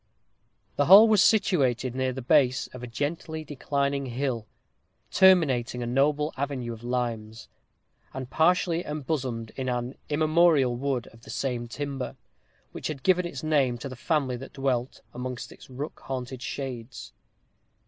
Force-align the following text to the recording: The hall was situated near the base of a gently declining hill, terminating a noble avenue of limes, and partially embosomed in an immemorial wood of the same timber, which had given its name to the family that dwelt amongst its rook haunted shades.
The 0.77 0.87
hall 0.87 1.07
was 1.07 1.23
situated 1.23 1.93
near 1.93 2.11
the 2.11 2.23
base 2.23 2.65
of 2.73 2.81
a 2.81 2.87
gently 2.87 3.43
declining 3.43 4.07
hill, 4.07 4.47
terminating 5.11 5.83
a 5.83 5.85
noble 5.85 6.33
avenue 6.37 6.73
of 6.73 6.83
limes, 6.83 7.47
and 8.11 8.27
partially 8.27 8.83
embosomed 8.83 9.51
in 9.55 9.69
an 9.69 9.95
immemorial 10.09 10.75
wood 10.75 11.05
of 11.13 11.21
the 11.21 11.29
same 11.29 11.67
timber, 11.67 12.15
which 12.71 12.87
had 12.87 13.03
given 13.03 13.27
its 13.27 13.43
name 13.43 13.77
to 13.77 13.89
the 13.89 13.95
family 13.95 14.37
that 14.37 14.53
dwelt 14.53 15.01
amongst 15.13 15.51
its 15.51 15.69
rook 15.69 15.99
haunted 16.05 16.41
shades. 16.41 17.13